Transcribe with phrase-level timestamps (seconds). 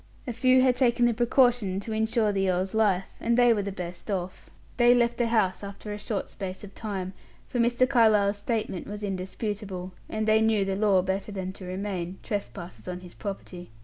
[0.25, 3.71] A few had taken the precaution to insure the earl's life, and they were the
[3.71, 4.49] best off.
[4.77, 7.13] They left the house after a short space of time;
[7.47, 7.87] for Mr.
[7.87, 13.01] Carlyle's statement was indisputable, and they knew the law better than to remain, trespassers on
[13.01, 13.69] his property.